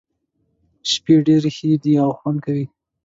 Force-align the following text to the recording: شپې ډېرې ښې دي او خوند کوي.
شپې 0.91 1.15
ډېرې 1.27 1.49
ښې 1.57 1.71
دي 1.83 1.93
او 2.03 2.09
خوند 2.17 2.37
کوي. 2.45 2.65